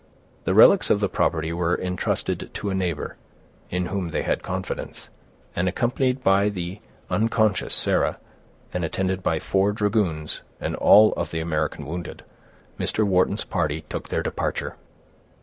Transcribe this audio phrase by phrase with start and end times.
[0.45, 3.17] The relics of the property were intrusted to a neighbor,
[3.69, 5.09] in whom they had confidence;
[5.55, 6.79] and, accompanied by the
[7.11, 8.17] unconscious Sarah,
[8.73, 12.23] and attended by four dragoons and all of the American wounded,
[12.79, 13.03] Mr.
[13.03, 14.75] Wharton's party took their departure.